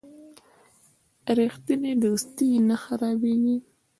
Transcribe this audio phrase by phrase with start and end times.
[1.39, 3.57] رښتینی دوستي نه خرابیږي.